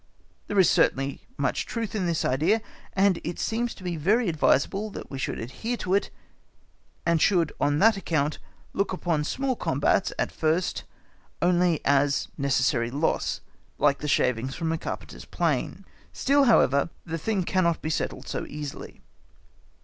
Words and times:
There 0.47 0.57
is 0.57 0.67
certainly 0.67 1.21
much 1.37 1.67
truth 1.67 1.93
in 1.93 2.07
this 2.07 2.25
idea, 2.25 2.63
and 2.93 3.21
it 3.23 3.37
seems 3.37 3.75
to 3.75 3.83
be 3.83 3.97
very 3.97 4.27
advisable 4.29 4.89
that 4.89 5.11
we 5.11 5.19
should 5.19 5.37
adhere 5.37 5.77
to 5.77 5.93
it 5.93 6.09
and 7.05 7.21
should 7.21 7.51
on 7.59 7.77
that 7.77 7.97
account 7.97 8.39
look 8.73 8.93
upon 8.93 9.23
small 9.23 9.55
combats 9.55 10.11
at 10.17 10.31
first 10.31 10.85
only 11.39 11.85
as 11.85 12.29
necessary 12.35 12.89
loss, 12.89 13.41
like 13.77 13.99
the 13.99 14.07
shavings 14.07 14.55
from 14.55 14.71
a 14.71 14.77
carpenter's 14.79 15.25
plane. 15.25 15.85
Still, 16.11 16.45
however, 16.45 16.89
the 17.05 17.19
thing 17.19 17.43
cannot 17.43 17.79
be 17.79 17.91
settled 17.91 18.27
so 18.27 18.47
easily. 18.47 19.01